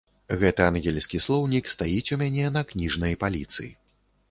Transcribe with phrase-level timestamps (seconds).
[0.43, 3.71] Гэты ангельскі слоўнік стаіць у мяне на кніжнай паліцы.